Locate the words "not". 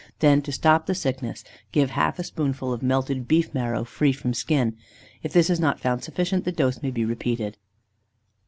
5.59-5.79